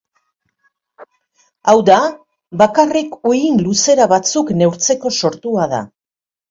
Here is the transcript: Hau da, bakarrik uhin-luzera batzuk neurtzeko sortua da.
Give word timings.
Hau 1.67 1.75
da, 1.91 1.99
bakarrik 2.63 3.15
uhin-luzera 3.35 4.11
batzuk 4.17 4.55
neurtzeko 4.65 5.17
sortua 5.23 5.75
da. 5.79 5.89